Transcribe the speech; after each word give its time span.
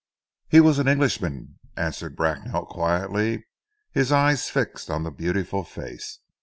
"He 0.49 0.59
was 0.61 0.79
an 0.79 0.87
Englishman," 0.87 1.59
answered 1.77 2.15
Bracknell 2.15 2.65
quietly, 2.65 3.45
his 3.91 4.11
eyes 4.11 4.49
fixed 4.49 4.89
on 4.89 5.03
the 5.03 5.11
beautiful 5.11 5.63
face. 5.63 6.17